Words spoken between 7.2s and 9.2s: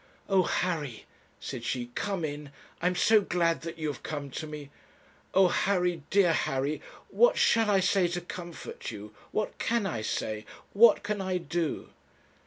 shall I say to comfort you?